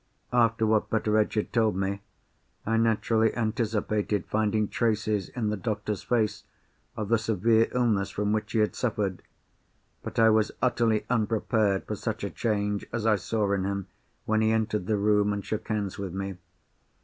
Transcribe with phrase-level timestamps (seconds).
[0.33, 2.01] After what Betteredge had told me,
[2.65, 6.43] I naturally anticipated finding traces in the doctor's face
[6.97, 9.21] of the severe illness from which he had suffered.
[10.01, 13.89] But I was utterly unprepared for such a change as I saw in him
[14.25, 16.37] when he entered the room and shook hands with me.